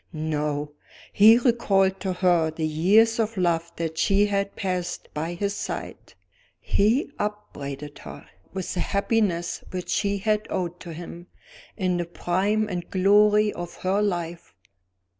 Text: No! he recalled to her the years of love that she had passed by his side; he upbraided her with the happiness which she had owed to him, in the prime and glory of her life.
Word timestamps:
No! 0.13 0.71
he 1.13 1.37
recalled 1.37 1.99
to 1.99 2.11
her 2.13 2.49
the 2.49 2.65
years 2.65 3.19
of 3.19 3.37
love 3.37 3.71
that 3.75 3.99
she 3.99 4.25
had 4.25 4.55
passed 4.55 5.09
by 5.13 5.35
his 5.35 5.53
side; 5.55 6.15
he 6.59 7.11
upbraided 7.19 7.99
her 7.99 8.25
with 8.51 8.73
the 8.73 8.79
happiness 8.79 9.63
which 9.69 9.89
she 9.89 10.17
had 10.17 10.47
owed 10.49 10.79
to 10.79 10.93
him, 10.93 11.27
in 11.77 11.97
the 11.97 12.05
prime 12.05 12.67
and 12.67 12.89
glory 12.89 13.53
of 13.53 13.75
her 13.83 14.01
life. 14.01 14.55